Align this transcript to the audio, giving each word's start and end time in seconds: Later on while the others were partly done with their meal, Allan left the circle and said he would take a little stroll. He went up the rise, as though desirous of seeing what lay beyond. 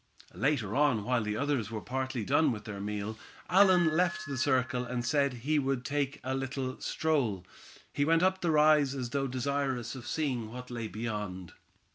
Later 0.33 0.75
on 0.75 1.03
while 1.03 1.21
the 1.21 1.37
others 1.37 1.69
were 1.69 1.79
partly 1.79 2.25
done 2.25 2.51
with 2.51 2.63
their 2.65 2.79
meal, 2.81 3.19
Allan 3.51 3.95
left 3.95 4.25
the 4.25 4.35
circle 4.35 4.83
and 4.83 5.05
said 5.05 5.31
he 5.45 5.59
would 5.59 5.85
take 5.85 6.19
a 6.23 6.33
little 6.33 6.81
stroll. 6.81 7.45
He 7.93 8.03
went 8.03 8.23
up 8.23 8.41
the 8.41 8.49
rise, 8.49 8.95
as 8.95 9.11
though 9.11 9.27
desirous 9.27 9.93
of 9.93 10.07
seeing 10.07 10.49
what 10.51 10.71
lay 10.71 10.87
beyond. 10.87 11.51